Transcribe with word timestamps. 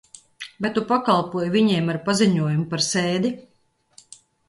Vai 0.65 0.71
tu 0.77 0.83
pakalpoji 0.91 1.53
viņiem 1.57 1.93
ar 1.95 2.01
paziņojumu 2.09 2.69
par 2.75 2.89
sēdi? 2.91 3.37